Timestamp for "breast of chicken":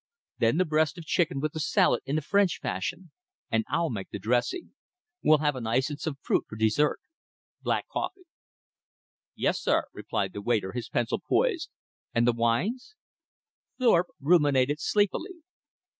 0.65-1.39